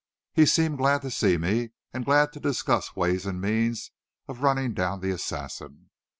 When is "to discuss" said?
2.33-2.95